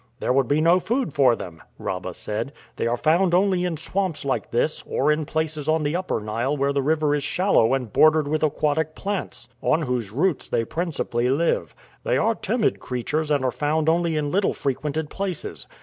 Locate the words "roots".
10.09-10.49